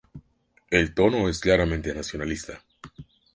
[0.71, 2.63] El tono es claramente nacionalista.